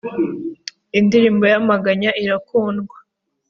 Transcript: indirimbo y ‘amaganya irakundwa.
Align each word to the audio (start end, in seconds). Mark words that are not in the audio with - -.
indirimbo 0.99 1.43
y 1.51 1.55
‘amaganya 1.59 2.11
irakundwa. 2.23 2.95